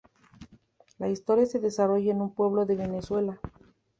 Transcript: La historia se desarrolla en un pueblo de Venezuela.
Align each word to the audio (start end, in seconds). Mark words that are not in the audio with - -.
La 0.97 1.09
historia 1.09 1.45
se 1.45 1.59
desarrolla 1.59 2.09
en 2.11 2.21
un 2.23 2.33
pueblo 2.33 2.65
de 2.65 2.75
Venezuela. 2.75 3.39